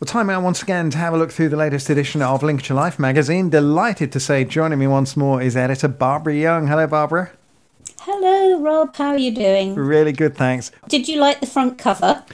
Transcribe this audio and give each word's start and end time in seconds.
Well, 0.00 0.06
time 0.06 0.26
now 0.26 0.40
once 0.40 0.60
again 0.60 0.90
to 0.90 0.98
have 0.98 1.14
a 1.14 1.16
look 1.16 1.30
through 1.30 1.50
the 1.50 1.56
latest 1.56 1.88
edition 1.88 2.20
of 2.20 2.42
Lincolnshire 2.42 2.74
Life 2.74 2.98
magazine. 2.98 3.48
Delighted 3.48 4.10
to 4.10 4.18
say 4.18 4.44
joining 4.44 4.80
me 4.80 4.88
once 4.88 5.16
more 5.16 5.40
is 5.40 5.56
editor 5.56 5.86
Barbara 5.86 6.34
Young. 6.34 6.66
Hello, 6.66 6.88
Barbara. 6.88 7.30
Hello, 8.00 8.60
Rob. 8.60 8.96
How 8.96 9.10
are 9.10 9.18
you 9.18 9.30
doing? 9.30 9.76
Really 9.76 10.10
good, 10.10 10.36
thanks. 10.36 10.72
Did 10.88 11.06
you 11.06 11.20
like 11.20 11.38
the 11.38 11.46
front 11.46 11.78
cover? 11.78 12.24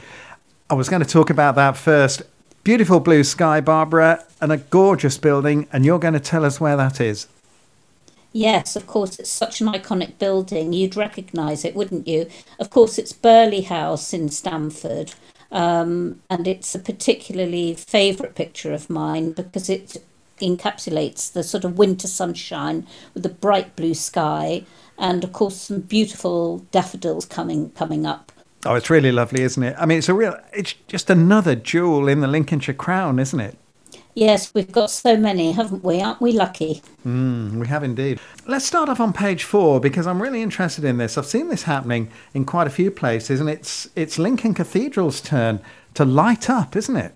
I 0.70 0.74
was 0.74 0.88
going 0.88 1.02
to 1.02 1.08
talk 1.08 1.28
about 1.28 1.54
that 1.56 1.76
first. 1.76 2.22
Beautiful 2.64 2.98
blue 2.98 3.24
sky, 3.24 3.60
Barbara, 3.60 4.24
and 4.40 4.50
a 4.50 4.56
gorgeous 4.56 5.18
building, 5.18 5.68
and 5.70 5.84
you're 5.84 5.98
going 5.98 6.14
to 6.14 6.20
tell 6.20 6.46
us 6.46 6.62
where 6.62 6.78
that 6.78 6.98
is. 6.98 7.28
Yes, 8.32 8.74
of 8.74 8.86
course, 8.86 9.18
it's 9.18 9.28
such 9.28 9.60
an 9.60 9.66
iconic 9.66 10.18
building. 10.18 10.72
You'd 10.72 10.96
recognise 10.96 11.66
it, 11.66 11.74
wouldn't 11.74 12.08
you? 12.08 12.26
Of 12.58 12.70
course, 12.70 12.96
it's 12.96 13.12
Burghley 13.12 13.60
House 13.60 14.14
in 14.14 14.30
Stamford. 14.30 15.12
Um, 15.52 16.22
and 16.30 16.46
it's 16.46 16.74
a 16.74 16.78
particularly 16.78 17.74
favourite 17.74 18.34
picture 18.34 18.72
of 18.72 18.88
mine 18.88 19.32
because 19.32 19.68
it 19.68 19.96
encapsulates 20.38 21.32
the 21.32 21.42
sort 21.42 21.64
of 21.64 21.76
winter 21.76 22.08
sunshine 22.08 22.86
with 23.14 23.22
the 23.22 23.28
bright 23.28 23.76
blue 23.76 23.94
sky 23.94 24.64
and 24.98 25.24
of 25.24 25.32
course 25.32 25.56
some 25.56 25.80
beautiful 25.80 26.58
daffodils 26.70 27.24
coming 27.24 27.70
coming 27.70 28.06
up. 28.06 28.32
Oh, 28.66 28.74
it's 28.74 28.90
really 28.90 29.10
lovely, 29.10 29.42
isn't 29.42 29.62
it? 29.62 29.74
I 29.78 29.86
mean, 29.86 29.98
it's 29.98 30.08
a 30.08 30.14
real 30.14 30.38
it's 30.52 30.74
just 30.86 31.10
another 31.10 31.54
jewel 31.54 32.08
in 32.08 32.20
the 32.20 32.28
Lincolnshire 32.28 32.74
crown, 32.74 33.18
isn't 33.18 33.40
it? 33.40 33.56
Yes, 34.14 34.52
we've 34.54 34.72
got 34.72 34.90
so 34.90 35.16
many, 35.16 35.52
haven't 35.52 35.84
we? 35.84 36.00
Aren't 36.00 36.20
we 36.20 36.32
lucky? 36.32 36.82
Mm, 37.06 37.60
we 37.60 37.66
have 37.68 37.84
indeed. 37.84 38.18
Let's 38.46 38.64
start 38.64 38.88
off 38.88 39.00
on 39.00 39.12
page 39.12 39.44
four 39.44 39.80
because 39.80 40.06
I'm 40.06 40.20
really 40.20 40.42
interested 40.42 40.84
in 40.84 40.98
this. 40.98 41.16
I've 41.16 41.26
seen 41.26 41.48
this 41.48 41.62
happening 41.62 42.10
in 42.34 42.44
quite 42.44 42.66
a 42.66 42.70
few 42.70 42.90
places, 42.90 43.40
and 43.40 43.48
it's 43.48 43.88
it's 43.94 44.18
Lincoln 44.18 44.54
Cathedral's 44.54 45.20
turn 45.20 45.60
to 45.94 46.04
light 46.04 46.50
up, 46.50 46.74
isn't 46.74 46.96
it? 46.96 47.14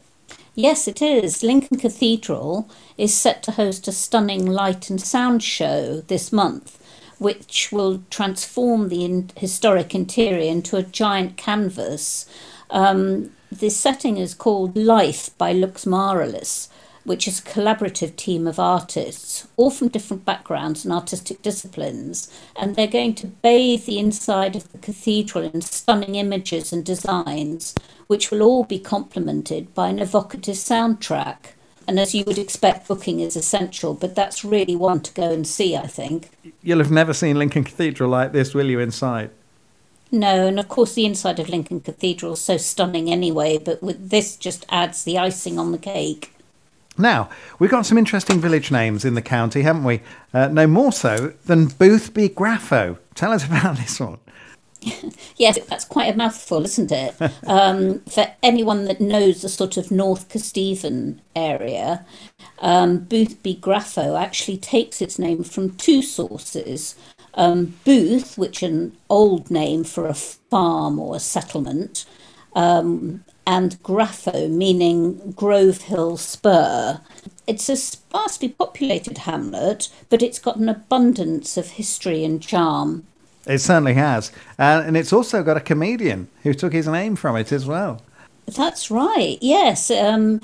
Yes, 0.54 0.86
it 0.86 1.02
is. 1.02 1.42
Lincoln 1.42 1.78
Cathedral 1.78 2.70
is 2.96 3.12
set 3.12 3.42
to 3.42 3.52
host 3.52 3.88
a 3.88 3.92
stunning 3.92 4.46
light 4.46 4.88
and 4.88 5.00
sound 5.00 5.42
show 5.42 6.00
this 6.02 6.32
month, 6.32 6.80
which 7.18 7.72
will 7.72 8.02
transform 8.08 8.88
the 8.88 9.04
in- 9.04 9.30
historic 9.36 9.96
interior 9.96 10.48
into 10.48 10.76
a 10.76 10.84
giant 10.84 11.36
canvas. 11.36 12.26
Um, 12.70 13.32
the 13.50 13.68
setting 13.68 14.16
is 14.16 14.32
called 14.32 14.76
Life 14.76 15.36
by 15.38 15.52
Luxmuralis, 15.52 16.68
which 17.04 17.28
is 17.28 17.38
a 17.38 17.42
collaborative 17.42 18.16
team 18.16 18.46
of 18.46 18.58
artists, 18.58 19.46
all 19.56 19.70
from 19.70 19.88
different 19.88 20.24
backgrounds 20.24 20.84
and 20.84 20.92
artistic 20.92 21.42
disciplines, 21.42 22.30
and 22.56 22.74
they're 22.74 22.86
going 22.86 23.14
to 23.14 23.26
bathe 23.26 23.84
the 23.84 23.98
inside 23.98 24.56
of 24.56 24.70
the 24.72 24.78
cathedral 24.78 25.44
in 25.44 25.60
stunning 25.60 26.14
images 26.14 26.72
and 26.72 26.84
designs, 26.84 27.74
which 28.06 28.30
will 28.30 28.42
all 28.42 28.64
be 28.64 28.78
complemented 28.78 29.72
by 29.74 29.88
an 29.88 29.98
evocative 29.98 30.56
soundtrack. 30.56 31.36
And 31.86 32.00
as 32.00 32.14
you 32.14 32.24
would 32.26 32.38
expect, 32.38 32.88
booking 32.88 33.20
is 33.20 33.36
essential, 33.36 33.92
but 33.92 34.14
that's 34.14 34.44
really 34.44 34.74
one 34.74 35.00
to 35.00 35.12
go 35.12 35.30
and 35.30 35.46
see, 35.46 35.76
I 35.76 35.86
think. 35.86 36.30
You'll 36.62 36.78
have 36.78 36.90
never 36.90 37.12
seen 37.12 37.38
Lincoln 37.38 37.64
Cathedral 37.64 38.08
like 38.08 38.32
this, 38.32 38.54
will 38.54 38.70
you, 38.70 38.80
inside? 38.80 39.30
No, 40.10 40.46
and 40.46 40.60
of 40.60 40.68
course 40.68 40.94
the 40.94 41.06
inside 41.06 41.40
of 41.40 41.48
Lincoln 41.48 41.80
Cathedral 41.80 42.34
is 42.34 42.40
so 42.40 42.56
stunning 42.56 43.10
anyway, 43.10 43.58
but 43.58 43.82
with 43.82 44.10
this 44.10 44.36
just 44.36 44.64
adds 44.68 45.02
the 45.02 45.18
icing 45.18 45.58
on 45.58 45.72
the 45.72 45.78
cake. 45.78 46.33
Now, 46.96 47.28
we've 47.58 47.70
got 47.70 47.86
some 47.86 47.98
interesting 47.98 48.40
village 48.40 48.70
names 48.70 49.04
in 49.04 49.14
the 49.14 49.22
county, 49.22 49.62
haven't 49.62 49.84
we? 49.84 50.00
Uh, 50.32 50.48
no 50.48 50.66
more 50.66 50.92
so 50.92 51.34
than 51.46 51.66
Boothby 51.66 52.28
Graffoe. 52.30 52.98
Tell 53.14 53.32
us 53.32 53.44
about 53.46 53.76
this 53.76 53.98
one. 53.98 54.18
yes, 55.36 55.58
that's 55.66 55.84
quite 55.84 56.14
a 56.14 56.16
mouthful, 56.16 56.64
isn't 56.64 56.92
it? 56.92 57.14
um, 57.46 58.00
for 58.00 58.26
anyone 58.42 58.84
that 58.84 59.00
knows 59.00 59.42
the 59.42 59.48
sort 59.48 59.76
of 59.76 59.90
North 59.90 60.28
Kesteven 60.28 61.20
area, 61.34 62.04
um, 62.58 62.98
Boothby 62.98 63.56
Graffoe 63.56 64.20
actually 64.20 64.58
takes 64.58 65.00
its 65.00 65.18
name 65.18 65.42
from 65.42 65.76
two 65.76 66.02
sources. 66.02 66.94
Um, 67.34 67.74
Booth, 67.84 68.38
which 68.38 68.62
an 68.62 68.96
old 69.10 69.50
name 69.50 69.84
for 69.84 70.06
a 70.06 70.14
farm 70.14 70.98
or 70.98 71.16
a 71.16 71.20
settlement, 71.20 72.04
um, 72.54 73.24
and 73.46 73.82
Graffoe, 73.82 74.50
meaning 74.50 75.32
Grove 75.32 75.82
Hill 75.82 76.16
Spur. 76.16 77.00
It's 77.46 77.68
a 77.68 77.76
sparsely 77.76 78.48
populated 78.48 79.18
hamlet, 79.18 79.90
but 80.08 80.22
it's 80.22 80.38
got 80.38 80.56
an 80.56 80.68
abundance 80.68 81.56
of 81.56 81.72
history 81.72 82.24
and 82.24 82.40
charm. 82.42 83.06
It 83.46 83.58
certainly 83.58 83.94
has. 83.94 84.32
Uh, 84.58 84.82
and 84.86 84.96
it's 84.96 85.12
also 85.12 85.42
got 85.42 85.58
a 85.58 85.60
comedian 85.60 86.28
who 86.42 86.54
took 86.54 86.72
his 86.72 86.88
name 86.88 87.16
from 87.16 87.36
it 87.36 87.52
as 87.52 87.66
well. 87.66 88.00
That's 88.46 88.90
right, 88.90 89.38
yes. 89.40 89.90
Um, 89.90 90.40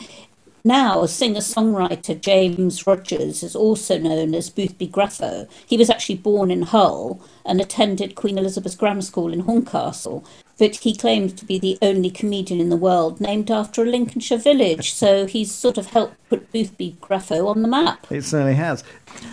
now, 0.63 1.07
singer 1.07 1.41
songwriter 1.41 2.21
James 2.21 2.87
Rogers 2.87 3.43
is 3.43 3.57
also 3.57 3.99
known 3.99 4.35
as 4.35 4.51
Boothby 4.51 4.89
Graffoe. 4.89 5.49
He 5.67 5.79
was 5.79 5.89
actually 5.89 6.17
born 6.17 6.51
in 6.51 6.63
Hull 6.63 7.23
and 7.47 7.61
attended 7.61 8.15
Queen 8.15 8.37
Elizabeth's 8.37 8.77
Grammar 8.77 9.01
School 9.01 9.33
in 9.33 9.41
Horncastle, 9.41 10.25
but 10.61 10.77
he 10.77 10.95
claims 10.95 11.33
to 11.33 11.47
be 11.47 11.59
the 11.59 11.79
only 11.81 12.11
comedian 12.11 12.61
in 12.61 12.69
the 12.69 12.77
world 12.77 13.19
named 13.19 13.51
after 13.51 13.83
a 13.83 13.87
Lincolnshire 13.87 14.37
village. 14.37 14.93
So 14.93 15.25
he's 15.25 15.51
sort 15.51 15.79
of 15.79 15.87
helped 15.87 16.17
put 16.29 16.53
Boothby 16.53 16.99
Graffoe 17.01 17.49
on 17.49 17.63
the 17.63 17.69
map. 17.69 18.07
It 18.13 18.25
certainly 18.25 18.57
has. 18.57 18.85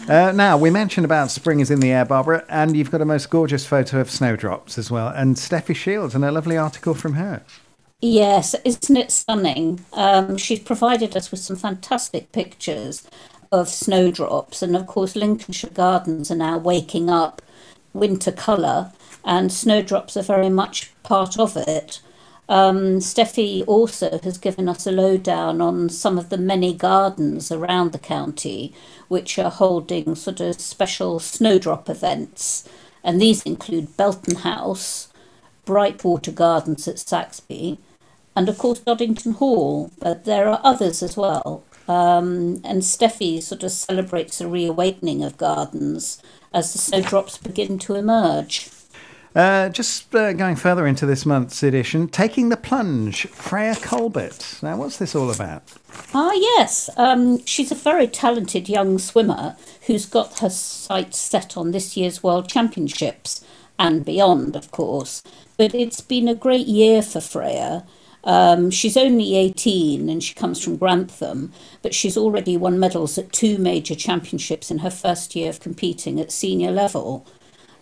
Uh, 0.08 0.32
now, 0.32 0.58
we 0.58 0.70
mentioned 0.70 1.04
about 1.04 1.30
spring 1.30 1.60
is 1.60 1.70
in 1.70 1.82
the 1.82 1.92
air, 1.92 2.06
Barbara, 2.06 2.46
and 2.48 2.78
you've 2.78 2.92
got 2.92 3.02
a 3.02 3.06
most 3.06 3.30
gorgeous 3.30 3.66
photo 3.66 4.00
of 4.00 4.10
snowdrops 4.10 4.78
as 4.78 4.90
well, 4.90 5.10
and 5.10 5.36
Steffi 5.36 5.76
Shields, 5.76 6.16
and 6.16 6.24
a 6.24 6.32
lovely 6.32 6.56
article 6.56 6.94
from 6.94 7.16
her. 7.16 7.44
Yes, 8.00 8.56
isn't 8.64 8.96
it 8.96 9.12
stunning? 9.12 9.84
Um, 9.92 10.38
she's 10.38 10.60
provided 10.60 11.18
us 11.18 11.30
with 11.30 11.42
some 11.42 11.58
fantastic 11.58 12.32
pictures 12.32 13.06
of 13.52 13.68
snowdrops, 13.68 14.62
and 14.62 14.78
of 14.78 14.88
course, 14.88 15.18
Lincolnshire 15.18 15.72
gardens 15.72 16.32
are 16.32 16.36
now 16.36 16.58
waking 16.58 17.10
up 17.10 17.42
winter 17.94 18.32
colour, 18.32 18.94
and 19.24 19.52
snowdrops 19.52 20.16
are 20.18 20.24
very 20.24 20.50
much 20.50 20.92
part 21.04 21.38
of 21.40 21.56
it. 21.58 22.02
Um, 22.50 23.00
Steffi 23.00 23.64
also 23.68 24.20
has 24.24 24.38
given 24.38 24.70
us 24.70 24.88
a 24.88 24.92
lowdown 24.92 25.60
on 25.60 25.90
some 25.90 26.18
of 26.18 26.30
the 26.30 26.38
many 26.38 26.74
gardens 26.74 27.52
around 27.52 27.92
the 27.92 28.00
county 28.00 28.74
which 29.10 29.38
are 29.38 29.52
holding 29.52 30.16
sort 30.16 30.40
of 30.40 30.62
special 30.62 31.20
snowdrop 31.20 31.90
events, 31.90 32.68
and 33.04 33.22
these 33.22 33.44
include 33.44 33.98
Belton 33.98 34.38
House, 34.38 35.10
Brightwater 35.66 36.34
Gardens 36.34 36.88
at 36.88 37.00
Saxby, 37.00 37.80
and 38.34 38.48
of 38.48 38.58
course 38.58 38.80
Doddington 38.80 39.36
Hall, 39.36 39.92
but 40.00 40.24
there 40.24 40.48
are 40.48 40.62
others 40.64 41.04
as 41.04 41.18
well. 41.18 41.64
Um, 41.88 42.62
and 42.64 42.82
Steffi 42.82 43.42
sort 43.42 43.64
of 43.64 43.72
celebrates 43.72 44.40
a 44.40 44.48
reawakening 44.48 45.24
of 45.24 45.38
gardens 45.38 46.22
as 46.54 46.72
the 46.72 46.80
snowdrops 46.80 47.38
begin 47.38 47.80
to 47.80 47.96
emerge. 47.96 48.70
Uh, 49.38 49.70
just 49.70 50.16
uh, 50.16 50.34
going 50.34 50.56
further 50.56 50.88
into 50.88 51.06
this 51.06 51.24
month's 51.24 51.62
edition, 51.62 52.08
Taking 52.08 52.50
the 52.50 52.58
Plunge, 52.58 53.28
Freya 53.28 53.76
Colbert. 53.76 54.58
Now, 54.64 54.78
what's 54.78 54.98
this 54.98 55.14
all 55.14 55.30
about? 55.30 55.62
Ah, 56.12 56.34
yes. 56.34 56.90
Um, 56.98 57.46
she's 57.46 57.72
a 57.72 57.76
very 57.76 58.08
talented 58.08 58.68
young 58.68 58.98
swimmer 58.98 59.56
who's 59.86 60.08
got 60.08 60.40
her 60.40 60.50
sights 60.50 61.20
set 61.20 61.56
on 61.56 61.70
this 61.70 61.96
year's 61.96 62.24
World 62.24 62.50
Championships 62.50 63.46
and 63.78 64.04
beyond, 64.04 64.56
of 64.56 64.72
course. 64.72 65.22
But 65.56 65.76
it's 65.76 66.02
been 66.02 66.28
a 66.28 66.34
great 66.34 66.66
year 66.66 67.04
for 67.04 67.22
Freya. 67.22 67.86
Um, 68.24 68.72
she's 68.72 68.98
only 68.98 69.36
18 69.36 70.10
and 70.10 70.24
she 70.24 70.34
comes 70.34 70.64
from 70.64 70.78
Grantham, 70.78 71.54
but 71.84 71.94
she's 71.94 72.18
already 72.18 72.58
won 72.58 72.80
medals 72.80 73.20
at 73.20 73.32
two 73.34 73.60
major 73.60 73.94
championships 73.94 74.72
in 74.72 74.80
her 74.80 74.90
first 74.90 75.36
year 75.36 75.50
of 75.50 75.60
competing 75.60 76.20
at 76.20 76.32
senior 76.32 76.72
level. 76.72 77.28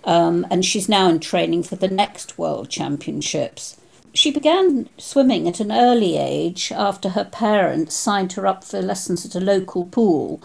Um, 0.05 0.45
and 0.51 0.63
she's 0.63 0.87
now 0.87 1.09
in 1.09 1.19
training 1.19 1.63
for 1.63 1.75
the 1.75 1.87
next 1.87 2.37
World 2.37 2.69
Championships. 2.69 3.77
She 4.13 4.31
began 4.31 4.87
swimming 4.97 5.47
at 5.47 5.59
an 5.59 5.71
early 5.71 6.17
age 6.17 6.71
after 6.71 7.09
her 7.09 7.25
parents 7.25 7.95
signed 7.95 8.33
her 8.33 8.47
up 8.47 8.63
for 8.63 8.81
lessons 8.81 9.25
at 9.25 9.35
a 9.35 9.43
local 9.43 9.85
pool, 9.85 10.41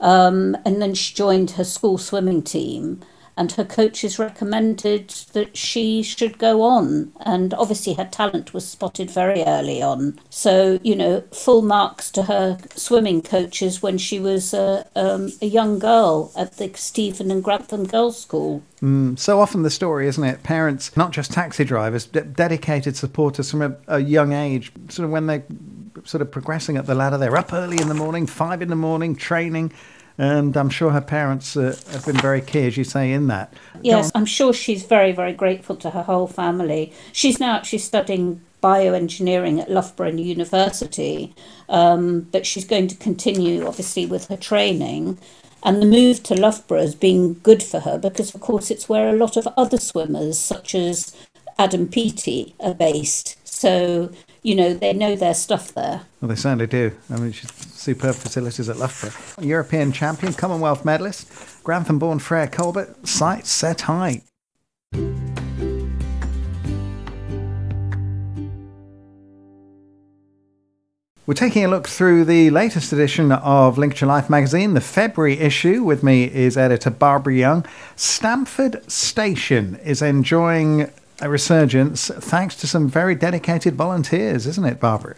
um, 0.00 0.56
and 0.64 0.82
then 0.82 0.94
she 0.94 1.14
joined 1.14 1.52
her 1.52 1.64
school 1.64 1.96
swimming 1.96 2.42
team 2.42 3.00
and 3.36 3.52
her 3.52 3.64
coaches 3.64 4.18
recommended 4.18 5.08
that 5.32 5.56
she 5.56 6.02
should 6.02 6.38
go 6.38 6.62
on. 6.62 7.12
And 7.20 7.52
obviously, 7.54 7.94
her 7.94 8.04
talent 8.04 8.54
was 8.54 8.66
spotted 8.66 9.10
very 9.10 9.42
early 9.44 9.82
on. 9.82 10.20
So, 10.30 10.78
you 10.82 10.94
know, 10.94 11.22
full 11.32 11.62
marks 11.62 12.10
to 12.12 12.24
her 12.24 12.58
swimming 12.74 13.22
coaches 13.22 13.82
when 13.82 13.98
she 13.98 14.20
was 14.20 14.54
a, 14.54 14.86
um, 14.94 15.32
a 15.42 15.46
young 15.46 15.78
girl 15.78 16.32
at 16.36 16.56
the 16.56 16.68
Kesteven 16.68 17.30
and 17.30 17.42
Grantham 17.42 17.86
Girls' 17.86 18.20
School. 18.20 18.62
Mm, 18.80 19.18
so 19.18 19.40
often 19.40 19.62
the 19.62 19.70
story, 19.70 20.06
isn't 20.06 20.24
it? 20.24 20.42
Parents, 20.42 20.96
not 20.96 21.10
just 21.10 21.32
taxi 21.32 21.64
drivers, 21.64 22.06
de- 22.06 22.22
dedicated 22.22 22.96
supporters 22.96 23.50
from 23.50 23.62
a, 23.62 23.76
a 23.88 23.98
young 24.00 24.32
age, 24.32 24.70
sort 24.88 25.06
of 25.06 25.10
when 25.10 25.26
they're 25.26 25.44
sort 26.04 26.20
of 26.20 26.30
progressing 26.30 26.76
up 26.76 26.86
the 26.86 26.94
ladder, 26.94 27.16
they're 27.16 27.36
up 27.36 27.52
early 27.52 27.80
in 27.80 27.88
the 27.88 27.94
morning, 27.94 28.26
five 28.26 28.60
in 28.60 28.68
the 28.68 28.76
morning, 28.76 29.16
training 29.16 29.72
and 30.16 30.56
I'm 30.56 30.70
sure 30.70 30.90
her 30.90 31.00
parents 31.00 31.56
uh, 31.56 31.76
have 31.90 32.06
been 32.06 32.16
very 32.16 32.40
key, 32.40 32.66
as 32.66 32.76
you 32.76 32.84
say, 32.84 33.12
in 33.12 33.26
that. 33.28 33.52
Yes, 33.82 34.12
I'm 34.14 34.26
sure 34.26 34.52
she's 34.52 34.84
very, 34.84 35.12
very 35.12 35.32
grateful 35.32 35.76
to 35.76 35.90
her 35.90 36.02
whole 36.02 36.28
family. 36.28 36.92
She's 37.12 37.40
now 37.40 37.56
actually 37.56 37.80
studying 37.80 38.40
bioengineering 38.62 39.60
at 39.60 39.70
Loughborough 39.70 40.12
University, 40.12 41.34
um, 41.68 42.20
but 42.32 42.46
she's 42.46 42.64
going 42.64 42.88
to 42.88 42.96
continue, 42.96 43.66
obviously, 43.66 44.06
with 44.06 44.28
her 44.28 44.36
training. 44.36 45.18
And 45.64 45.82
the 45.82 45.86
move 45.86 46.22
to 46.24 46.34
Loughborough 46.34 46.80
has 46.80 46.94
been 46.94 47.34
good 47.34 47.62
for 47.62 47.80
her 47.80 47.98
because, 47.98 48.34
of 48.34 48.40
course, 48.40 48.70
it's 48.70 48.88
where 48.88 49.08
a 49.08 49.16
lot 49.16 49.36
of 49.36 49.48
other 49.56 49.78
swimmers, 49.78 50.38
such 50.38 50.74
as 50.74 51.16
Adam 51.58 51.88
Peaty, 51.88 52.54
are 52.60 52.74
based. 52.74 53.36
So, 53.46 54.10
you 54.44 54.54
know, 54.54 54.74
they 54.74 54.92
know 54.92 55.16
their 55.16 55.34
stuff 55.34 55.72
there. 55.72 56.02
Well, 56.20 56.28
they 56.28 56.36
certainly 56.36 56.66
do. 56.66 56.92
I 57.10 57.16
mean, 57.16 57.32
she's 57.32 57.50
superb 57.50 58.14
facilities 58.14 58.68
at 58.68 58.76
Loughborough. 58.76 59.10
European 59.40 59.90
champion, 59.90 60.34
Commonwealth 60.34 60.84
medalist, 60.84 61.64
Grantham 61.64 61.98
born 61.98 62.18
Freya 62.18 62.46
Colbert, 62.46 63.08
sights 63.08 63.50
set 63.50 63.80
high. 63.82 64.22
We're 71.26 71.32
taking 71.32 71.64
a 71.64 71.68
look 71.68 71.88
through 71.88 72.26
the 72.26 72.50
latest 72.50 72.92
edition 72.92 73.32
of 73.32 73.78
Lincolnshire 73.78 74.06
Life 74.06 74.28
magazine, 74.28 74.74
the 74.74 74.82
February 74.82 75.38
issue. 75.38 75.82
With 75.82 76.02
me 76.02 76.24
is 76.24 76.58
editor 76.58 76.90
Barbara 76.90 77.32
Young. 77.32 77.64
Stamford 77.96 78.92
Station 78.92 79.76
is 79.82 80.02
enjoying 80.02 80.90
a 81.20 81.28
resurgence 81.28 82.08
thanks 82.08 82.56
to 82.56 82.66
some 82.66 82.88
very 82.88 83.14
dedicated 83.14 83.74
volunteers, 83.74 84.46
isn't 84.46 84.64
it, 84.64 84.80
Barbara? 84.80 85.16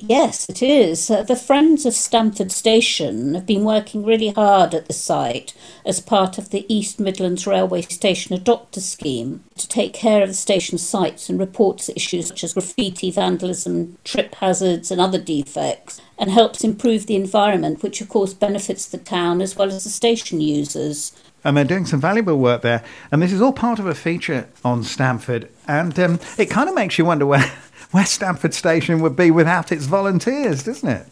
Yes, 0.00 0.48
it 0.48 0.62
is. 0.62 1.10
Uh, 1.10 1.24
the 1.24 1.34
Friends 1.34 1.84
of 1.84 1.92
Stamford 1.92 2.52
Station 2.52 3.34
have 3.34 3.46
been 3.46 3.64
working 3.64 4.04
really 4.04 4.28
hard 4.28 4.72
at 4.72 4.86
the 4.86 4.92
site 4.92 5.54
as 5.84 6.00
part 6.00 6.38
of 6.38 6.50
the 6.50 6.72
East 6.72 7.00
Midlands 7.00 7.48
Railway 7.48 7.82
Station 7.82 8.36
Adopter 8.36 8.78
Scheme 8.78 9.42
to 9.56 9.66
take 9.66 9.92
care 9.92 10.22
of 10.22 10.28
the 10.28 10.34
station 10.34 10.78
sites 10.78 11.28
and 11.28 11.40
reports 11.40 11.88
issues 11.88 12.28
such 12.28 12.44
as 12.44 12.54
graffiti, 12.54 13.10
vandalism, 13.10 13.98
trip 14.04 14.36
hazards, 14.36 14.92
and 14.92 15.00
other 15.00 15.18
defects, 15.18 16.00
and 16.16 16.30
helps 16.30 16.62
improve 16.62 17.06
the 17.06 17.16
environment, 17.16 17.82
which 17.82 18.00
of 18.00 18.08
course 18.08 18.34
benefits 18.34 18.86
the 18.86 18.98
town 18.98 19.42
as 19.42 19.56
well 19.56 19.68
as 19.68 19.82
the 19.82 19.90
station 19.90 20.40
users 20.40 21.12
and 21.44 21.56
they're 21.56 21.64
doing 21.64 21.86
some 21.86 22.00
valuable 22.00 22.36
work 22.36 22.62
there. 22.62 22.82
And 23.12 23.22
this 23.22 23.32
is 23.32 23.40
all 23.40 23.52
part 23.52 23.78
of 23.78 23.86
a 23.86 23.94
feature 23.94 24.48
on 24.64 24.82
Stamford, 24.82 25.48
and 25.66 25.96
um, 25.98 26.20
it 26.36 26.46
kind 26.46 26.68
of 26.68 26.74
makes 26.74 26.98
you 26.98 27.04
wonder 27.04 27.26
where 27.26 27.52
where 27.90 28.06
Stamford 28.06 28.54
Station 28.54 29.00
would 29.00 29.16
be 29.16 29.30
without 29.30 29.72
its 29.72 29.86
volunteers, 29.86 30.62
doesn't 30.62 30.88
it? 30.88 31.06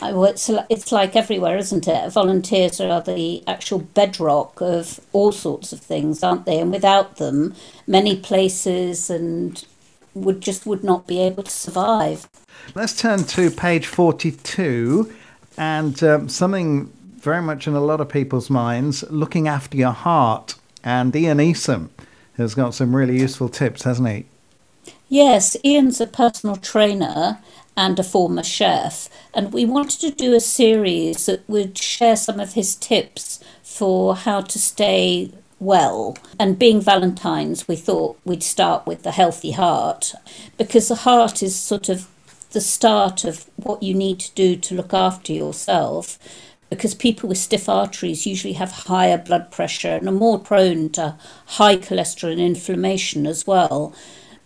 well, 0.00 0.24
it's, 0.24 0.50
it's 0.68 0.92
like 0.92 1.14
everywhere, 1.14 1.56
isn't 1.58 1.86
it? 1.86 2.12
Volunteers 2.12 2.80
are 2.80 3.02
the 3.02 3.42
actual 3.46 3.80
bedrock 3.80 4.60
of 4.60 5.00
all 5.12 5.32
sorts 5.32 5.72
of 5.72 5.80
things, 5.80 6.22
aren't 6.22 6.46
they? 6.46 6.58
And 6.58 6.70
without 6.70 7.16
them, 7.16 7.54
many 7.86 8.16
places 8.16 9.10
and 9.10 9.62
would 10.14 10.40
just 10.40 10.66
would 10.66 10.82
not 10.82 11.06
be 11.06 11.20
able 11.20 11.42
to 11.42 11.50
survive. 11.50 12.28
Let's 12.74 12.96
turn 12.96 13.24
to 13.24 13.50
page 13.50 13.86
42 13.86 15.12
and 15.56 16.02
um, 16.02 16.28
something 16.28 16.86
very 17.16 17.42
much 17.42 17.66
in 17.66 17.74
a 17.74 17.80
lot 17.80 18.00
of 18.00 18.08
people's 18.08 18.50
minds 18.50 19.04
looking 19.10 19.46
after 19.46 19.76
your 19.76 19.92
heart. 19.92 20.54
And 20.82 21.14
Ian 21.14 21.38
Esom 21.38 21.90
has 22.36 22.54
got 22.54 22.74
some 22.74 22.96
really 22.96 23.18
useful 23.20 23.50
tips, 23.50 23.82
hasn't 23.82 24.08
he? 24.08 24.24
Yes, 25.12 25.56
Ian's 25.64 26.00
a 26.00 26.06
personal 26.06 26.54
trainer 26.54 27.40
and 27.76 27.98
a 27.98 28.04
former 28.04 28.44
chef, 28.44 29.08
and 29.34 29.52
we 29.52 29.64
wanted 29.64 29.98
to 30.02 30.12
do 30.12 30.34
a 30.34 30.40
series 30.40 31.26
that 31.26 31.42
would 31.48 31.76
share 31.76 32.14
some 32.14 32.38
of 32.38 32.52
his 32.52 32.76
tips 32.76 33.42
for 33.60 34.14
how 34.14 34.40
to 34.42 34.56
stay 34.56 35.32
well. 35.58 36.16
And 36.38 36.60
being 36.60 36.80
Valentine's, 36.80 37.66
we 37.66 37.74
thought 37.74 38.20
we'd 38.24 38.44
start 38.44 38.86
with 38.86 39.02
the 39.02 39.10
healthy 39.10 39.50
heart 39.50 40.14
because 40.56 40.86
the 40.86 40.94
heart 40.94 41.42
is 41.42 41.56
sort 41.56 41.88
of 41.88 42.06
the 42.52 42.60
start 42.60 43.24
of 43.24 43.46
what 43.56 43.82
you 43.82 43.94
need 43.94 44.20
to 44.20 44.34
do 44.36 44.54
to 44.54 44.76
look 44.76 44.94
after 44.94 45.32
yourself. 45.32 46.20
Because 46.68 46.94
people 46.94 47.28
with 47.28 47.38
stiff 47.38 47.68
arteries 47.68 48.26
usually 48.26 48.52
have 48.52 48.70
higher 48.70 49.18
blood 49.18 49.50
pressure 49.50 49.96
and 49.96 50.08
are 50.08 50.12
more 50.12 50.38
prone 50.38 50.88
to 50.90 51.16
high 51.46 51.78
cholesterol 51.78 52.30
and 52.30 52.40
inflammation 52.40 53.26
as 53.26 53.44
well. 53.44 53.92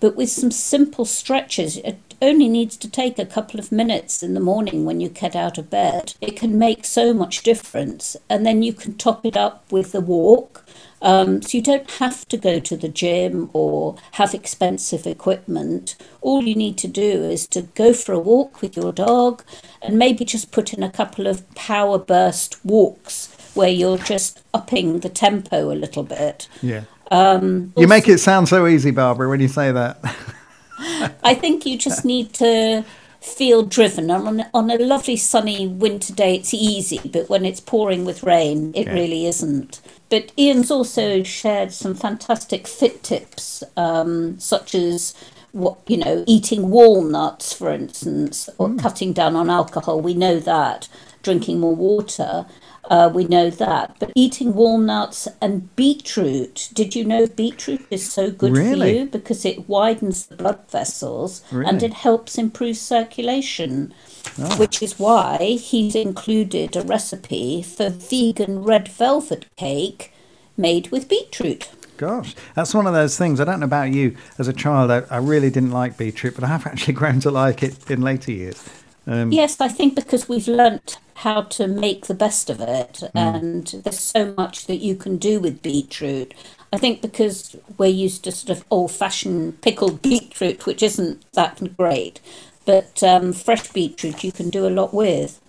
But 0.00 0.16
with 0.16 0.30
some 0.30 0.50
simple 0.50 1.04
stretches, 1.04 1.76
it 1.78 1.98
only 2.20 2.48
needs 2.48 2.76
to 2.78 2.90
take 2.90 3.18
a 3.18 3.26
couple 3.26 3.60
of 3.60 3.72
minutes 3.72 4.22
in 4.22 4.34
the 4.34 4.40
morning 4.40 4.84
when 4.84 5.00
you 5.00 5.08
get 5.08 5.36
out 5.36 5.58
of 5.58 5.70
bed. 5.70 6.14
It 6.20 6.36
can 6.36 6.58
make 6.58 6.84
so 6.84 7.12
much 7.12 7.42
difference. 7.42 8.16
And 8.28 8.46
then 8.46 8.62
you 8.62 8.72
can 8.72 8.94
top 8.94 9.24
it 9.26 9.36
up 9.36 9.70
with 9.70 9.92
the 9.92 10.00
walk. 10.00 10.64
Um, 11.02 11.42
so 11.42 11.58
you 11.58 11.62
don't 11.62 11.90
have 11.92 12.26
to 12.28 12.38
go 12.38 12.58
to 12.60 12.76
the 12.76 12.88
gym 12.88 13.50
or 13.52 13.96
have 14.12 14.32
expensive 14.32 15.06
equipment. 15.06 15.96
All 16.22 16.42
you 16.44 16.54
need 16.54 16.78
to 16.78 16.88
do 16.88 17.24
is 17.24 17.46
to 17.48 17.62
go 17.62 17.92
for 17.92 18.12
a 18.12 18.18
walk 18.18 18.62
with 18.62 18.76
your 18.76 18.92
dog 18.92 19.44
and 19.82 19.98
maybe 19.98 20.24
just 20.24 20.50
put 20.50 20.72
in 20.72 20.82
a 20.82 20.90
couple 20.90 21.26
of 21.26 21.48
power 21.54 21.98
burst 21.98 22.64
walks 22.64 23.28
where 23.54 23.68
you're 23.68 23.98
just 23.98 24.42
upping 24.52 25.00
the 25.00 25.08
tempo 25.08 25.70
a 25.70 25.76
little 25.76 26.02
bit. 26.02 26.48
Yeah. 26.62 26.84
Um, 27.10 27.72
you 27.76 27.86
make 27.86 28.08
it 28.08 28.18
sound 28.18 28.48
so 28.48 28.66
easy, 28.66 28.90
Barbara, 28.90 29.28
when 29.28 29.40
you 29.40 29.48
say 29.48 29.72
that. 29.72 29.98
I 31.22 31.34
think 31.34 31.66
you 31.66 31.78
just 31.78 32.04
need 32.04 32.32
to 32.34 32.84
feel 33.20 33.62
driven. 33.62 34.10
On, 34.10 34.44
on 34.52 34.70
a 34.70 34.76
lovely 34.78 35.16
sunny 35.16 35.66
winter 35.66 36.12
day, 36.12 36.36
it's 36.36 36.52
easy, 36.52 37.00
but 37.08 37.28
when 37.28 37.44
it's 37.44 37.60
pouring 37.60 38.04
with 38.04 38.22
rain, 38.22 38.72
it 38.74 38.86
really 38.86 39.26
isn't. 39.26 39.80
But 40.10 40.32
Ian's 40.38 40.70
also 40.70 41.22
shared 41.22 41.72
some 41.72 41.94
fantastic 41.94 42.66
fit 42.66 43.02
tips, 43.02 43.64
um, 43.76 44.38
such 44.38 44.74
as 44.74 45.14
what 45.52 45.78
you 45.86 45.96
know, 45.96 46.24
eating 46.26 46.68
walnuts, 46.68 47.52
for 47.52 47.70
instance, 47.70 48.50
or 48.58 48.68
mm. 48.68 48.78
cutting 48.80 49.12
down 49.12 49.36
on 49.36 49.48
alcohol. 49.48 50.00
We 50.00 50.14
know 50.14 50.38
that. 50.40 50.88
Drinking 51.22 51.58
more 51.58 51.74
water, 51.74 52.44
uh, 52.90 53.10
we 53.12 53.24
know 53.24 53.50
that. 53.50 53.96
But 53.98 54.12
eating 54.14 54.54
walnuts 54.54 55.28
and 55.40 55.74
beetroot, 55.76 56.70
did 56.72 56.94
you 56.94 57.04
know 57.04 57.26
beetroot 57.26 57.86
is 57.90 58.10
so 58.10 58.30
good 58.30 58.52
really? 58.52 58.92
for 58.92 58.98
you? 58.98 59.06
Because 59.06 59.44
it 59.44 59.68
widens 59.68 60.26
the 60.26 60.36
blood 60.36 60.60
vessels 60.68 61.42
really? 61.50 61.66
and 61.66 61.82
it 61.82 61.94
helps 61.94 62.38
improve 62.38 62.76
circulation. 62.76 63.94
Oh. 64.38 64.58
Which 64.58 64.82
is 64.82 64.98
why 64.98 65.58
he's 65.60 65.94
included 65.94 66.76
a 66.76 66.82
recipe 66.82 67.62
for 67.62 67.90
vegan 67.90 68.62
red 68.64 68.88
velvet 68.88 69.46
cake 69.56 70.12
made 70.56 70.90
with 70.90 71.08
beetroot. 71.08 71.68
Gosh, 71.96 72.34
that's 72.54 72.74
one 72.74 72.86
of 72.86 72.92
those 72.92 73.16
things. 73.16 73.40
I 73.40 73.44
don't 73.44 73.60
know 73.60 73.66
about 73.66 73.92
you. 73.92 74.16
As 74.38 74.48
a 74.48 74.52
child, 74.52 74.90
I, 74.90 75.02
I 75.10 75.18
really 75.18 75.50
didn't 75.50 75.70
like 75.70 75.96
beetroot, 75.96 76.34
but 76.34 76.42
I 76.42 76.48
have 76.48 76.66
actually 76.66 76.94
grown 76.94 77.20
to 77.20 77.30
like 77.30 77.62
it 77.62 77.90
in 77.90 78.02
later 78.02 78.32
years. 78.32 78.68
Um, 79.06 79.30
yes, 79.32 79.60
I 79.60 79.68
think 79.68 79.94
because 79.94 80.28
we've 80.28 80.48
learnt 80.48 80.98
how 81.14 81.42
to 81.42 81.66
make 81.66 82.06
the 82.06 82.14
best 82.14 82.50
of 82.50 82.60
it, 82.60 83.02
mm. 83.02 83.10
and 83.14 83.66
there's 83.84 84.00
so 84.00 84.34
much 84.36 84.66
that 84.66 84.76
you 84.76 84.96
can 84.96 85.16
do 85.16 85.40
with 85.40 85.62
beetroot. 85.62 86.34
I 86.72 86.76
think 86.76 87.02
because 87.02 87.56
we're 87.78 87.86
used 87.86 88.24
to 88.24 88.32
sort 88.32 88.58
of 88.58 88.64
old 88.70 88.90
fashioned 88.90 89.60
pickled 89.60 90.02
beetroot, 90.02 90.66
which 90.66 90.82
isn't 90.82 91.24
that 91.32 91.76
great, 91.76 92.20
but 92.64 93.02
um, 93.02 93.32
fresh 93.32 93.72
beetroot 93.72 94.24
you 94.24 94.32
can 94.32 94.50
do 94.50 94.66
a 94.66 94.70
lot 94.70 94.92
with. 94.92 95.40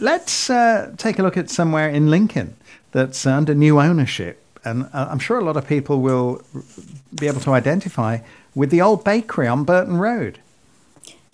Let's 0.00 0.48
uh, 0.48 0.94
take 0.96 1.18
a 1.18 1.22
look 1.22 1.36
at 1.36 1.50
somewhere 1.50 1.88
in 1.88 2.10
Lincoln 2.10 2.56
that's 2.92 3.26
under 3.26 3.54
new 3.54 3.80
ownership. 3.80 4.38
And 4.64 4.84
uh, 4.92 5.08
I'm 5.10 5.18
sure 5.18 5.38
a 5.38 5.44
lot 5.44 5.56
of 5.56 5.66
people 5.66 6.00
will 6.00 6.40
be 7.18 7.26
able 7.26 7.40
to 7.40 7.52
identify 7.52 8.18
with 8.54 8.70
the 8.70 8.80
old 8.80 9.04
bakery 9.04 9.48
on 9.48 9.64
Burton 9.64 9.98
Road. 9.98 10.38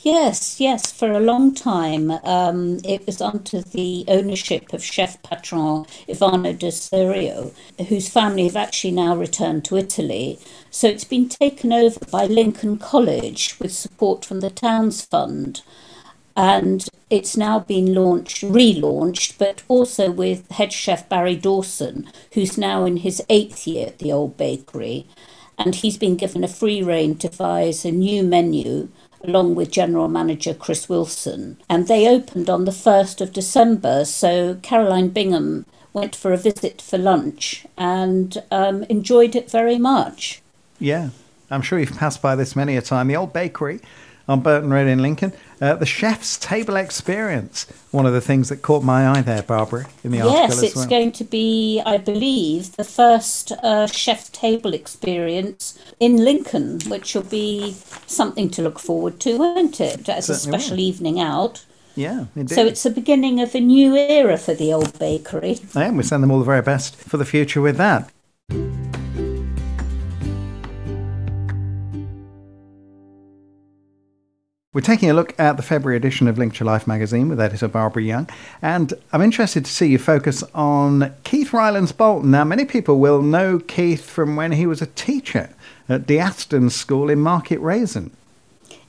Yes, 0.02 0.61
yes. 0.61 0.93
For 0.93 1.11
a 1.12 1.19
long 1.21 1.55
time, 1.55 2.11
um, 2.23 2.78
it 2.85 3.05
was 3.07 3.21
under 3.21 3.62
the 3.62 4.05
ownership 4.07 4.73
of 4.73 4.85
chef 4.85 5.21
patron 5.23 5.87
Ivano 6.09 6.57
de 6.57 6.71
Serio, 6.71 7.52
whose 7.88 8.09
family 8.09 8.45
have 8.45 8.57
actually 8.57 8.93
now 8.93 9.17
returned 9.17 9.64
to 9.67 9.76
Italy. 9.76 10.38
So 10.71 10.87
it's 10.88 11.05
been 11.05 11.28
taken 11.28 11.73
over 11.73 11.99
by 12.12 12.26
Lincoln 12.26 12.78
College 12.78 13.59
with 13.59 13.73
support 13.73 14.25
from 14.25 14.38
the 14.40 14.50
Towns 14.50 15.05
Fund. 15.05 15.62
And 16.37 16.88
it's 17.11 17.37
now 17.37 17.59
been 17.59 17.93
launched, 17.93 18.45
relaunched, 18.45 19.37
but 19.38 19.62
also 19.67 20.12
with 20.12 20.49
head 20.52 20.73
chef 20.73 21.09
Barry 21.09 21.35
Dawson, 21.35 22.09
who's 22.35 22.57
now 22.57 22.85
in 22.85 22.99
his 22.99 23.21
eighth 23.28 23.67
year 23.67 23.88
at 23.88 23.99
the 23.99 24.12
old 24.12 24.37
bakery. 24.37 25.07
And 25.59 25.75
he's 25.75 25.99
been 25.99 26.14
given 26.14 26.45
a 26.45 26.49
free 26.49 26.83
rein 26.85 27.17
to 27.17 27.28
devise 27.28 27.85
a 27.85 27.90
new 27.90 28.23
menu 28.23 28.90
along 29.23 29.55
with 29.55 29.71
General 29.71 30.09
Manager 30.09 30.55
Chris 30.55 30.89
Wilson. 30.89 31.57
And 31.69 31.89
they 31.89 32.09
opened 32.09 32.49
on 32.49 32.65
the 32.65 32.71
1st 32.71 33.21
of 33.21 33.33
December, 33.33 34.05
so 34.05 34.59
Caroline 34.63 35.09
Bingham 35.09 35.67
went 35.93 36.15
for 36.15 36.33
a 36.33 36.37
visit 36.37 36.81
for 36.81 36.99
lunch 36.99 37.67
and 37.77 38.43
um, 38.51 38.85
enjoyed 38.85 39.35
it 39.35 39.51
very 39.51 39.79
much. 39.79 40.41
Yeah, 40.79 41.11
I'm 41.51 41.63
sure 41.63 41.79
you've 41.79 41.97
passed 41.97 42.23
by 42.23 42.37
this 42.37 42.55
many 42.55 42.77
a 42.77 42.83
time. 42.83 43.09
The 43.09 43.17
old 43.17 43.33
bakery 43.33 43.81
on 44.28 44.40
Burton 44.40 44.70
Road 44.70 44.87
in 44.87 45.00
Lincoln. 45.00 45.32
Uh, 45.61 45.75
the 45.75 45.87
chef's 45.87 46.37
table 46.38 46.76
experience, 46.76 47.66
one 47.90 48.06
of 48.06 48.12
the 48.12 48.20
things 48.20 48.49
that 48.50 48.62
caught 48.62 48.85
my 48.85 49.08
eye 49.08 49.23
there, 49.23 49.42
Barbara, 49.42 49.88
in 50.04 50.12
the 50.12 50.20
article 50.20 50.40
Yes, 50.40 50.62
it's 50.62 50.76
well. 50.76 50.88
going 50.88 51.12
to 51.12 51.25
be, 51.25 51.82
I 51.85 51.97
believe, 51.97 52.76
the 52.76 52.85
first 52.85 53.50
uh, 53.50 53.87
chef 53.88 54.30
table 54.30 54.73
experience 54.75 55.76
in 55.99 56.18
Lincoln, 56.18 56.78
which 56.87 57.14
will 57.14 57.23
be 57.23 57.73
something 58.06 58.50
to 58.50 58.62
look 58.62 58.78
forward 58.78 59.18
to, 59.20 59.37
won't 59.38 59.80
it? 59.80 60.08
As 60.08 60.28
a 60.28 60.35
special 60.37 60.76
will. 60.76 60.85
evening 60.85 61.18
out. 61.18 61.64
yeah, 61.97 62.26
indeed. 62.37 62.54
So 62.54 62.64
it's 62.66 62.85
the 62.85 62.90
beginning 62.90 63.40
of 63.40 63.54
a 63.56 63.61
new 63.61 63.97
era 63.97 64.37
for 64.38 64.54
the 64.54 64.73
old 64.73 64.97
bakery. 65.00 65.58
and 65.75 65.97
we 65.97 66.04
send 66.04 66.23
them 66.23 66.30
all 66.30 66.38
the 66.38 66.44
very 66.44 66.62
best 66.62 66.94
for 66.94 67.16
the 67.16 67.25
future 67.25 67.61
with 67.61 67.76
that. 67.78 68.11
We're 74.78 74.82
taking 74.82 75.11
a 75.11 75.14
look 75.14 75.35
at 75.40 75.56
the 75.56 75.64
February 75.64 75.97
edition 75.97 76.28
of 76.28 76.38
Lincolnshire 76.38 76.64
Life 76.64 76.87
magazine 76.87 77.28
with 77.28 77.40
editor 77.40 77.66
Barbara 77.66 78.04
Young, 78.04 78.28
and 78.62 78.94
I'm 79.12 79.23
interested 79.23 79.64
to 79.64 79.73
see 79.73 79.87
you 79.88 79.99
focus 79.99 80.44
on 80.54 81.16
Keith 81.25 81.52
Rylands 81.52 81.90
Bolton. 81.90 82.30
Now, 82.30 82.44
many 82.44 82.64
people 82.64 83.00
will 83.00 83.20
know 83.20 83.58
Keith 83.58 84.08
from 84.08 84.37
when 84.37 84.52
he 84.52 84.66
was 84.66 84.80
a 84.80 84.87
teacher 84.87 85.50
at 85.88 86.06
the 86.06 86.20
Aston 86.20 86.70
School 86.70 87.11
in 87.11 87.18
Market 87.18 87.61
Rasen. 87.61 88.12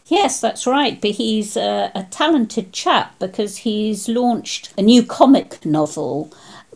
Yes, 0.05 0.39
that's 0.39 0.67
right. 0.67 1.01
But 1.01 1.09
he's 1.09 1.57
a, 1.57 1.91
a 1.95 2.03
talented 2.11 2.71
chap 2.71 3.17
because 3.17 3.57
he's 3.57 4.07
launched 4.07 4.71
a 4.77 4.83
new 4.83 5.01
comic 5.01 5.65
novel 5.65 6.31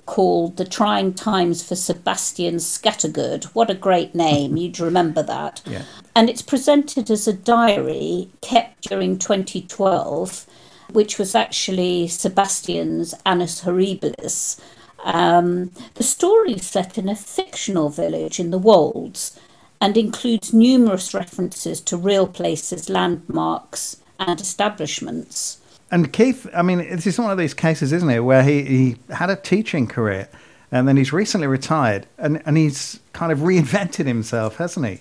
called 0.05 0.57
The 0.57 0.65
Trying 0.65 1.13
Times 1.13 1.67
for 1.67 1.75
Sebastian 1.75 2.55
Scattergood. 2.55 3.45
What 3.45 3.69
a 3.69 3.75
great 3.75 4.13
name. 4.13 4.57
You'd 4.57 4.79
remember 4.79 5.23
that. 5.23 5.61
Yeah. 5.73 5.83
And 6.15 6.29
it's 6.29 6.43
presented 6.43 7.09
as 7.09 7.27
a 7.27 7.33
diary 7.33 8.29
kept 8.41 8.89
during 8.89 9.17
2012, 9.17 10.45
which 10.91 11.17
was 11.17 11.33
actually 11.33 12.07
Sebastian's 12.07 13.15
Annus 13.25 13.63
Horribilis. 13.63 14.59
Um, 15.03 15.71
the 15.95 16.03
story 16.03 16.53
is 16.53 16.67
set 16.67 16.97
in 16.99 17.09
a 17.09 17.15
fictional 17.15 17.89
village 17.89 18.39
in 18.39 18.51
the 18.51 18.59
Wolds 18.59 19.39
and 19.81 19.97
includes 19.97 20.53
numerous 20.53 21.13
references 21.13 21.81
to 21.81 21.97
real 21.97 22.27
places, 22.27 22.89
landmarks, 22.89 23.97
and 24.19 24.39
establishments. 24.39 25.59
And 25.93 26.11
Keith, 26.11 26.49
I 26.55 26.63
mean, 26.63 26.79
this 26.79 27.05
is 27.05 27.19
one 27.19 27.29
of 27.29 27.37
these 27.37 27.53
cases, 27.53 27.93
isn't 27.93 28.09
it, 28.09 28.21
where 28.21 28.41
he, 28.41 28.63
he 28.63 28.95
had 29.11 29.29
a 29.29 29.35
teaching 29.35 29.85
career 29.85 30.27
and 30.71 30.87
then 30.87 30.97
he's 30.97 31.13
recently 31.13 31.45
retired 31.45 32.07
and, 32.17 32.41
and 32.47 32.57
he's 32.57 32.99
kind 33.13 33.31
of 33.31 33.39
reinvented 33.39 34.07
himself, 34.07 34.55
hasn't 34.55 34.87
he? 34.87 34.99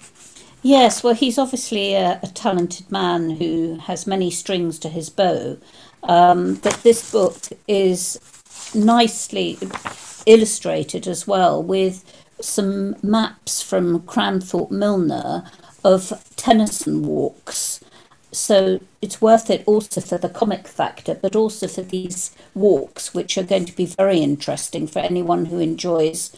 Yes, 0.60 1.02
well, 1.02 1.14
he's 1.14 1.38
obviously 1.38 1.94
a, 1.94 2.20
a 2.22 2.26
talented 2.26 2.92
man 2.92 3.30
who 3.30 3.78
has 3.84 4.06
many 4.06 4.30
strings 4.30 4.78
to 4.80 4.90
his 4.90 5.08
bow. 5.08 5.56
Um, 6.02 6.56
but 6.56 6.74
this 6.82 7.10
book 7.10 7.38
is 7.66 8.20
nicely 8.74 9.58
illustrated 10.26 11.08
as 11.08 11.26
well 11.26 11.62
with 11.62 12.04
some 12.38 12.96
maps 13.02 13.62
from 13.62 14.00
Cranthorpe 14.02 14.70
Millner 14.70 15.50
of 15.82 16.12
Tennyson 16.36 17.06
walks. 17.06 17.80
So 18.32 18.80
it's 19.02 19.20
worth 19.20 19.50
it 19.50 19.62
also 19.66 20.00
for 20.00 20.16
the 20.16 20.28
comic 20.28 20.66
factor, 20.66 21.14
but 21.14 21.36
also 21.36 21.68
for 21.68 21.82
these 21.82 22.34
walks, 22.54 23.12
which 23.12 23.36
are 23.36 23.42
going 23.42 23.66
to 23.66 23.76
be 23.76 23.84
very 23.84 24.20
interesting 24.20 24.86
for 24.86 25.00
anyone 25.00 25.46
who 25.46 25.58
enjoys 25.58 26.34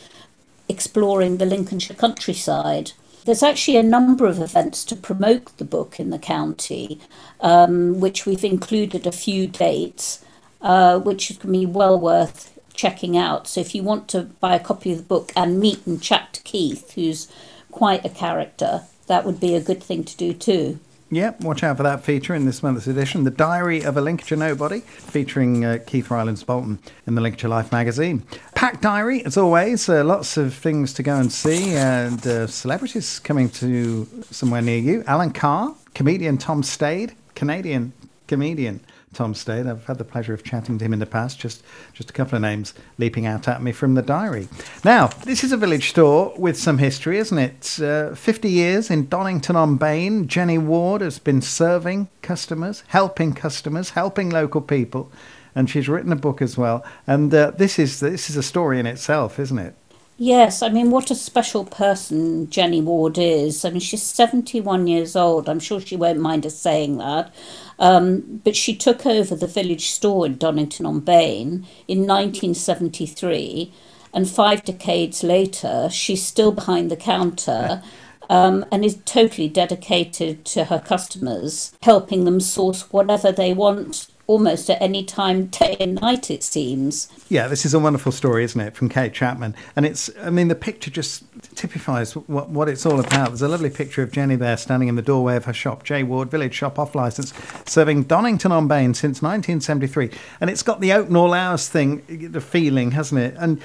exploring 0.68 1.36
the 1.36 1.46
Lincolnshire 1.46 1.96
countryside. 1.96 2.92
There's 3.24 3.44
actually 3.44 3.76
a 3.76 3.82
number 3.82 4.26
of 4.26 4.40
events 4.40 4.84
to 4.86 4.96
promote 4.96 5.56
the 5.56 5.64
book 5.64 6.00
in 6.00 6.10
the 6.10 6.18
county, 6.18 7.00
um, 7.40 8.00
which 8.00 8.26
we've 8.26 8.44
included 8.44 9.06
a 9.06 9.12
few 9.12 9.46
dates, 9.46 10.24
uh, 10.60 10.98
which 10.98 11.38
can 11.38 11.52
be 11.52 11.64
well 11.64 11.98
worth 11.98 12.58
checking 12.74 13.16
out. 13.16 13.46
So 13.46 13.60
if 13.60 13.74
you 13.74 13.84
want 13.84 14.08
to 14.08 14.22
buy 14.40 14.56
a 14.56 14.60
copy 14.60 14.90
of 14.92 14.98
the 14.98 15.04
book 15.04 15.32
and 15.36 15.60
meet 15.60 15.86
and 15.86 16.02
chat 16.02 16.32
to 16.34 16.42
Keith, 16.42 16.92
who's 16.94 17.28
quite 17.70 18.04
a 18.04 18.08
character, 18.10 18.82
that 19.06 19.24
would 19.24 19.38
be 19.38 19.54
a 19.54 19.60
good 19.60 19.82
thing 19.82 20.02
to 20.04 20.16
do 20.16 20.32
too. 20.32 20.80
Yep, 21.10 21.42
watch 21.42 21.62
out 21.62 21.76
for 21.76 21.82
that 21.82 22.02
feature 22.02 22.34
in 22.34 22.44
this 22.44 22.62
month's 22.62 22.86
edition, 22.86 23.24
The 23.24 23.30
Diary 23.30 23.84
of 23.84 23.96
a 23.96 24.00
Lincolnshire 24.00 24.38
Nobody, 24.38 24.80
featuring 24.80 25.64
uh, 25.64 25.78
Keith 25.86 26.08
Rylands 26.10 26.44
Bolton 26.44 26.78
in 27.06 27.14
the 27.14 27.20
Lincolnshire 27.20 27.50
Life 27.50 27.70
magazine. 27.70 28.24
Packed 28.54 28.82
diary, 28.82 29.24
as 29.24 29.36
always, 29.36 29.88
uh, 29.88 30.02
lots 30.02 30.36
of 30.36 30.54
things 30.54 30.92
to 30.94 31.02
go 31.02 31.16
and 31.16 31.30
see, 31.30 31.74
and 31.74 32.26
uh, 32.26 32.46
celebrities 32.46 33.18
coming 33.18 33.50
to 33.50 34.06
somewhere 34.30 34.62
near 34.62 34.78
you. 34.78 35.04
Alan 35.06 35.30
Carr, 35.30 35.74
comedian 35.94 36.38
Tom 36.38 36.62
Stade, 36.62 37.14
Canadian 37.34 37.92
comedian 38.26 38.80
Tom 39.14 39.34
Stade. 39.34 39.66
I've 39.66 39.86
had 39.86 39.98
the 39.98 40.04
pleasure 40.04 40.34
of 40.34 40.44
chatting 40.44 40.78
to 40.78 40.84
him 40.84 40.92
in 40.92 40.98
the 40.98 41.06
past. 41.06 41.38
Just, 41.38 41.62
just 41.92 42.10
a 42.10 42.12
couple 42.12 42.36
of 42.36 42.42
names 42.42 42.74
leaping 42.98 43.26
out 43.26 43.48
at 43.48 43.62
me 43.62 43.72
from 43.72 43.94
the 43.94 44.02
diary. 44.02 44.48
Now, 44.84 45.06
this 45.06 45.42
is 45.42 45.52
a 45.52 45.56
village 45.56 45.90
store 45.90 46.34
with 46.36 46.58
some 46.58 46.78
history, 46.78 47.18
isn't 47.18 47.38
it? 47.38 47.80
Uh, 47.80 48.14
50 48.14 48.50
years 48.50 48.90
in 48.90 49.08
Donington 49.08 49.56
on 49.56 49.76
Bain. 49.76 50.28
Jenny 50.28 50.58
Ward 50.58 51.00
has 51.00 51.18
been 51.18 51.40
serving 51.40 52.08
customers, 52.22 52.84
helping 52.88 53.32
customers, 53.32 53.90
helping 53.90 54.30
local 54.30 54.60
people, 54.60 55.10
and 55.54 55.70
she's 55.70 55.88
written 55.88 56.12
a 56.12 56.16
book 56.16 56.42
as 56.42 56.58
well. 56.58 56.84
And 57.06 57.32
uh, 57.32 57.52
this 57.52 57.78
is 57.78 58.00
this 58.00 58.28
is 58.28 58.36
a 58.36 58.42
story 58.42 58.78
in 58.80 58.86
itself, 58.86 59.38
isn't 59.38 59.58
it? 59.58 59.74
Yes, 60.16 60.62
I 60.62 60.68
mean, 60.68 60.90
what 60.92 61.10
a 61.10 61.14
special 61.16 61.64
person 61.64 62.48
Jenny 62.48 62.80
Ward 62.80 63.18
is. 63.18 63.64
I 63.64 63.70
mean, 63.70 63.80
she's 63.80 64.02
71 64.02 64.86
years 64.86 65.16
old. 65.16 65.48
I'm 65.48 65.58
sure 65.58 65.80
she 65.80 65.96
won't 65.96 66.20
mind 66.20 66.46
us 66.46 66.56
saying 66.56 66.98
that. 66.98 67.34
Um, 67.80 68.40
but 68.44 68.54
she 68.54 68.76
took 68.76 69.06
over 69.06 69.34
the 69.34 69.48
village 69.48 69.90
store 69.90 70.26
in 70.26 70.36
Donington 70.36 70.86
on 70.86 71.00
Bain 71.00 71.66
in 71.88 72.06
1973, 72.06 73.72
and 74.12 74.30
five 74.30 74.64
decades 74.64 75.24
later, 75.24 75.88
she's 75.90 76.24
still 76.24 76.52
behind 76.52 76.90
the 76.90 76.96
counter. 76.96 77.82
Um, 78.30 78.64
and 78.72 78.86
is 78.86 78.96
totally 79.04 79.50
dedicated 79.50 80.46
to 80.46 80.64
her 80.64 80.78
customers, 80.78 81.76
helping 81.82 82.24
them 82.24 82.40
source 82.40 82.90
whatever 82.90 83.30
they 83.30 83.52
want 83.52 84.06
almost 84.26 84.70
at 84.70 84.80
any 84.80 85.04
time, 85.04 85.46
day 85.46 85.76
and 85.80 86.00
night, 86.00 86.30
it 86.30 86.42
seems. 86.42 87.08
Yeah, 87.28 87.48
this 87.48 87.66
is 87.66 87.74
a 87.74 87.78
wonderful 87.78 88.12
story, 88.12 88.44
isn't 88.44 88.60
it, 88.60 88.74
from 88.74 88.88
Kate 88.88 89.12
Chapman? 89.12 89.54
And 89.76 89.84
it's, 89.84 90.10
I 90.20 90.30
mean, 90.30 90.48
the 90.48 90.54
picture 90.54 90.90
just 90.90 91.24
typifies 91.54 92.14
what, 92.14 92.48
what 92.48 92.68
it's 92.68 92.86
all 92.86 93.00
about. 93.00 93.28
There's 93.28 93.42
a 93.42 93.48
lovely 93.48 93.70
picture 93.70 94.02
of 94.02 94.12
Jenny 94.12 94.36
there 94.36 94.56
standing 94.56 94.88
in 94.88 94.96
the 94.96 95.02
doorway 95.02 95.36
of 95.36 95.44
her 95.44 95.52
shop, 95.52 95.84
J 95.84 96.02
Ward 96.02 96.30
Village 96.30 96.54
Shop 96.54 96.78
off 96.78 96.94
license, 96.94 97.32
serving 97.66 98.04
Donington 98.04 98.52
on 98.52 98.68
Bain 98.68 98.94
since 98.94 99.20
1973. 99.20 100.10
And 100.40 100.50
it's 100.50 100.62
got 100.62 100.80
the 100.80 100.92
open 100.92 101.16
all 101.16 101.34
hours 101.34 101.68
thing, 101.68 102.02
the 102.08 102.40
feeling, 102.40 102.92
hasn't 102.92 103.20
it? 103.20 103.34
And 103.38 103.60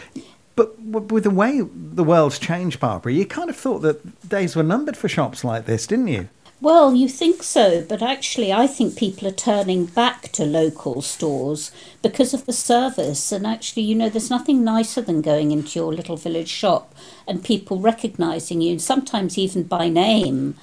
but 0.60 0.78
with 0.82 1.24
the 1.24 1.30
way 1.30 1.62
the 1.62 2.04
world's 2.04 2.38
changed, 2.38 2.82
Barbara, 2.82 3.14
you 3.14 3.26
kind 3.26 3.50
of 3.50 3.56
thought 3.56 3.80
that 3.80 4.28
days 4.28 4.58
were 4.58 4.64
numbered 4.64 4.98
for 4.98 5.08
shops 5.08 5.46
like 5.46 5.66
this, 5.66 5.88
didn't 5.88 6.10
you? 6.10 6.28
Well, 6.62 6.94
you 6.94 7.08
think 7.08 7.42
so, 7.42 7.86
but 7.88 8.02
actually, 8.02 8.52
I 8.52 8.68
think 8.68 8.98
people 8.98 9.26
are 9.30 9.32
turning 9.32 9.86
back 9.86 10.30
to 10.34 10.44
local 10.46 11.02
stores 11.02 11.72
because 12.02 12.34
of 12.34 12.46
the 12.46 12.52
service. 12.54 13.32
And 13.32 13.48
actually, 13.48 13.84
you 13.84 13.96
know, 13.96 14.10
there's 14.10 14.30
nothing 14.30 14.64
nicer 14.64 15.02
than 15.02 15.22
going 15.22 15.52
into 15.52 15.80
your 15.80 15.94
little 15.94 16.18
village 16.18 16.50
shop 16.50 16.94
and 17.26 17.44
people 17.46 17.80
recognising 17.80 18.60
you, 18.60 18.78
sometimes 18.78 19.38
even 19.38 19.64
by 19.64 19.88
name. 19.88 20.56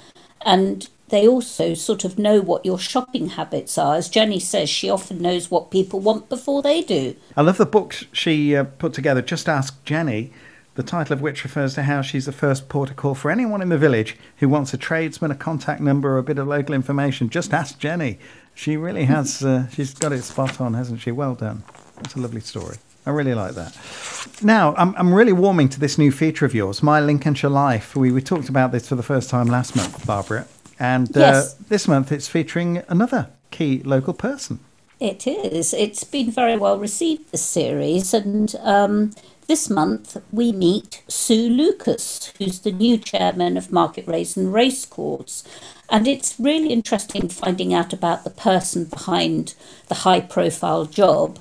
And 0.45 0.87
they 1.09 1.27
also 1.27 1.73
sort 1.73 2.03
of 2.05 2.19
know 2.19 2.41
what 2.41 2.65
your 2.65 2.77
shopping 2.77 3.29
habits 3.29 3.75
are. 3.77 3.95
As 3.95 4.07
Jenny 4.07 4.39
says, 4.39 4.69
she 4.69 4.91
often 4.91 5.19
knows 5.19 5.49
what 5.49 5.71
people 5.71 5.99
want 5.99 6.29
before 6.29 6.61
they 6.61 6.81
do. 6.81 7.15
I 7.35 7.41
love 7.41 7.57
the 7.57 7.65
books 7.65 8.05
she 8.11 8.55
uh, 8.55 8.65
put 8.65 8.93
together, 8.93 9.23
Just 9.23 9.49
Ask 9.49 9.83
Jenny, 9.83 10.31
the 10.77 10.83
title 10.83 11.11
of 11.13 11.21
which 11.21 11.43
refers 11.43 11.73
to 11.73 11.83
how 11.83 12.01
she's 12.03 12.27
the 12.27 12.31
first 12.31 12.69
port 12.69 12.91
of 12.91 12.95
call 12.95 13.15
for 13.15 13.31
anyone 13.31 13.61
in 13.63 13.69
the 13.69 13.77
village 13.79 14.15
who 14.37 14.47
wants 14.47 14.73
a 14.73 14.77
tradesman, 14.77 15.31
a 15.31 15.35
contact 15.35 15.81
number, 15.81 16.13
or 16.13 16.19
a 16.19 16.23
bit 16.23 16.37
of 16.37 16.47
local 16.47 16.75
information. 16.75 17.29
Just 17.29 17.51
ask 17.51 17.79
Jenny. 17.79 18.19
She 18.53 18.77
really 18.77 19.05
has, 19.05 19.43
uh, 19.45 19.67
she's 19.69 19.93
got 19.95 20.11
it 20.13 20.21
spot 20.21 20.61
on, 20.61 20.75
hasn't 20.75 21.01
she? 21.01 21.11
Well 21.11 21.33
done. 21.33 21.63
That's 21.95 22.13
a 22.15 22.19
lovely 22.19 22.41
story. 22.41 22.77
I 23.07 23.09
really 23.09 23.33
like 23.33 23.55
that. 23.55 23.75
Now, 24.43 24.75
I'm, 24.75 24.93
I'm 24.97 25.13
really 25.13 25.33
warming 25.33 25.69
to 25.69 25.79
this 25.79 25.97
new 25.97 26.11
feature 26.11 26.45
of 26.45 26.53
yours, 26.53 26.83
My 26.83 26.99
Lincolnshire 26.99 27.49
Life. 27.49 27.95
We, 27.95 28.11
we 28.11 28.21
talked 28.21 28.47
about 28.49 28.71
this 28.71 28.87
for 28.87 28.95
the 28.95 29.03
first 29.03 29.29
time 29.31 29.47
last 29.47 29.75
month, 29.75 30.05
Barbara. 30.05 30.45
And 30.79 31.07
uh, 31.17 31.19
Yes. 31.19 31.53
this 31.55 31.87
month 31.87 32.11
it's 32.11 32.27
featuring 32.27 32.83
another 32.87 33.29
key 33.49 33.81
local 33.83 34.13
person. 34.13 34.59
It 34.99 35.25
is. 35.25 35.73
It's 35.73 36.03
been 36.03 36.29
very 36.29 36.55
well 36.57 36.77
received, 36.77 37.31
this 37.31 37.41
series. 37.43 38.13
And 38.13 38.53
um, 38.61 39.11
this 39.47 39.69
month 39.69 40.17
we 40.31 40.51
meet 40.51 41.03
Sue 41.07 41.49
Lucas, 41.49 42.33
who's 42.37 42.59
the 42.59 42.71
new 42.71 42.97
chairman 42.97 43.57
of 43.57 43.71
Market 43.71 44.05
Rasen 44.05 44.51
Racecourse. 44.51 45.43
And 45.89 46.07
it's 46.07 46.35
really 46.37 46.69
interesting 46.69 47.29
finding 47.29 47.73
out 47.73 47.93
about 47.93 48.23
the 48.23 48.29
person 48.29 48.85
behind 48.85 49.55
the 49.87 49.95
high 49.95 50.19
profile 50.19 50.85
job 50.85 51.39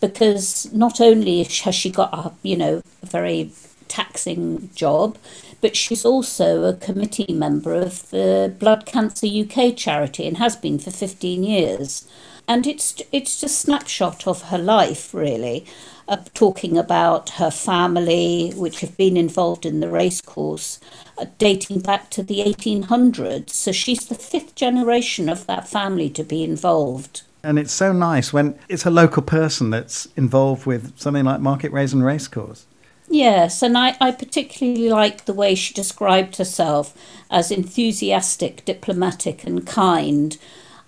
because 0.00 0.72
not 0.72 1.00
only 1.00 1.42
has 1.42 1.74
she 1.74 1.90
got 1.90 2.14
a, 2.14 2.32
you 2.42 2.56
know, 2.56 2.82
a 3.02 3.06
very 3.06 3.50
taxing 3.88 4.70
job, 4.74 5.18
but 5.60 5.74
she's 5.74 6.04
also 6.04 6.64
a 6.64 6.74
committee 6.74 7.32
member 7.32 7.74
of 7.74 8.08
the 8.10 8.54
Blood 8.58 8.86
Cancer 8.86 9.26
UK 9.26 9.76
charity 9.76 10.28
and 10.28 10.36
has 10.36 10.54
been 10.54 10.78
for 10.78 10.92
15 10.92 11.42
years. 11.42 12.08
And 12.46 12.66
it's 12.66 13.02
it's 13.12 13.40
just 13.40 13.42
a 13.42 13.48
snapshot 13.48 14.26
of 14.26 14.42
her 14.42 14.58
life, 14.58 15.12
really, 15.12 15.66
uh, 16.08 16.16
talking 16.34 16.78
about 16.78 17.30
her 17.30 17.50
family, 17.50 18.52
which 18.56 18.80
have 18.80 18.96
been 18.96 19.16
involved 19.16 19.66
in 19.66 19.80
the 19.80 19.88
racecourse, 19.88 20.80
uh, 21.18 21.26
dating 21.38 21.80
back 21.80 22.10
to 22.10 22.22
the 22.22 22.38
1800s. 22.40 23.50
So 23.50 23.72
she's 23.72 24.06
the 24.06 24.14
fifth 24.14 24.54
generation 24.54 25.28
of 25.28 25.46
that 25.46 25.68
family 25.68 26.08
to 26.10 26.24
be 26.24 26.42
involved. 26.42 27.22
And 27.42 27.58
it's 27.58 27.72
so 27.72 27.92
nice 27.92 28.32
when 28.32 28.58
it's 28.68 28.86
a 28.86 28.90
local 28.90 29.22
person 29.22 29.70
that's 29.70 30.06
involved 30.16 30.66
with 30.66 30.98
something 30.98 31.24
like 31.24 31.40
Market 31.40 31.72
Rasen 31.72 32.02
Racecourse. 32.02 32.64
Yes, 33.10 33.62
and 33.62 33.78
I, 33.78 33.96
I 34.00 34.10
particularly 34.10 34.90
like 34.90 35.24
the 35.24 35.32
way 35.32 35.54
she 35.54 35.72
described 35.72 36.36
herself 36.36 36.94
as 37.30 37.50
enthusiastic, 37.50 38.64
diplomatic, 38.64 39.44
and 39.44 39.66
kind. 39.66 40.36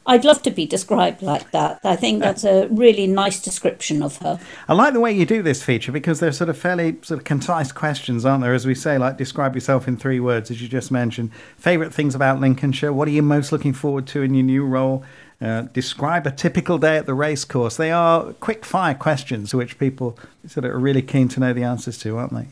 I'd 0.07 0.25
love 0.25 0.43
to 0.43 0.51
be 0.51 0.67
described 0.67 1.23
like 1.23 1.51
that. 1.51 1.81
I 1.85 1.95
think 1.95 2.21
that's 2.21 2.43
a 2.43 2.69
really 2.69 3.07
nice 3.07 3.41
description 3.41 4.03
of 4.03 4.17
her. 4.19 4.41
I 4.67 4.73
like 4.73 4.95
the 4.95 5.01
way 5.01 5.13
you 5.13 5.27
do 5.27 5.43
this 5.43 5.63
feature 5.63 5.93
because 5.93 6.21
they're 6.21 6.33
sort 6.33 6.49
of 6.49 6.57
fairly 6.57 6.97
sort 7.03 7.21
of 7.21 7.25
concise 7.25 7.71
questions, 7.71 8.25
aren't 8.25 8.43
there? 8.43 8.55
As 8.55 8.67
we 8.67 8.75
say, 8.75 8.99
like 8.99 9.19
describe 9.19 9.55
yourself 9.55 9.87
in 9.87 9.97
three 9.97 10.19
words, 10.19 10.51
as 10.51 10.63
you 10.63 10.69
just 10.69 10.91
mentioned. 10.91 11.31
Favorite 11.59 11.93
things 11.93 12.15
about 12.15 12.41
Lincolnshire? 12.41 12.93
What 12.93 13.09
are 13.09 13.13
you 13.13 13.23
most 13.23 13.53
looking 13.53 13.75
forward 13.75 14.07
to 14.09 14.23
in 14.23 14.35
your 14.35 14.45
new 14.45 14.65
role? 14.65 15.05
Uh, 15.41 15.63
describe 15.73 16.27
a 16.27 16.31
typical 16.31 16.77
day 16.77 16.97
at 16.97 17.07
the 17.07 17.15
racecourse. 17.15 17.77
They 17.77 17.91
are 17.91 18.33
quick 18.35 18.65
fire 18.65 18.95
questions 18.95 19.51
to 19.51 19.57
which 19.57 19.79
people 19.79 20.19
sort 20.47 20.65
of 20.65 20.73
are 20.73 20.79
really 20.79 21.03
keen 21.03 21.29
to 21.29 21.41
know 21.41 21.53
the 21.53 21.63
answers 21.63 21.99
to, 21.99 22.19
aren't 22.19 22.35
they? 22.35 22.49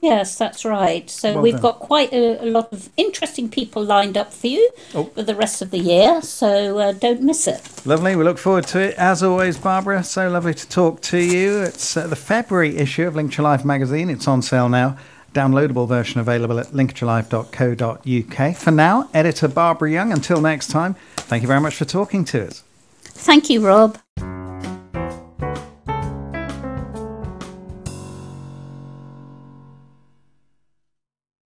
Yes, 0.00 0.36
that's 0.36 0.64
right. 0.64 1.08
So 1.10 1.34
well 1.34 1.42
we've 1.42 1.54
done. 1.54 1.62
got 1.62 1.80
quite 1.80 2.12
a, 2.12 2.44
a, 2.44 2.46
lot 2.46 2.72
of 2.72 2.88
interesting 2.96 3.48
people 3.48 3.82
lined 3.82 4.16
up 4.16 4.32
for 4.32 4.46
you 4.46 4.70
oh. 4.94 5.04
for 5.04 5.22
the 5.22 5.34
rest 5.34 5.60
of 5.60 5.70
the 5.70 5.78
year. 5.78 6.22
So 6.22 6.78
uh, 6.78 6.92
don't 6.92 7.22
miss 7.22 7.48
it. 7.48 7.60
Lovely. 7.84 8.14
We 8.14 8.24
look 8.24 8.38
forward 8.38 8.66
to 8.68 8.80
it. 8.80 8.94
As 8.96 9.22
always, 9.22 9.58
Barbara, 9.58 10.04
so 10.04 10.28
lovely 10.28 10.54
to 10.54 10.68
talk 10.68 11.00
to 11.02 11.18
you. 11.18 11.62
It's 11.62 11.96
uh, 11.96 12.06
the 12.06 12.16
February 12.16 12.76
issue 12.76 13.06
of 13.06 13.16
Lincolnshire 13.16 13.42
Life 13.42 13.64
magazine. 13.64 14.10
It's 14.10 14.28
on 14.28 14.42
sale 14.42 14.68
now. 14.68 14.96
Downloadable 15.34 15.88
version 15.88 16.20
available 16.20 16.58
at 16.58 16.68
lincolnshirelife.co.uk. 16.68 18.56
For 18.56 18.70
now, 18.70 19.10
editor 19.12 19.48
Barbara 19.48 19.90
Young. 19.90 20.12
Until 20.12 20.40
next 20.40 20.68
time, 20.68 20.94
thank 21.16 21.42
you 21.42 21.48
very 21.48 21.60
much 21.60 21.74
for 21.74 21.84
talking 21.84 22.24
to 22.26 22.46
us. 22.46 22.62
Thank 23.02 23.50
you, 23.50 23.66
Rob. 23.66 23.98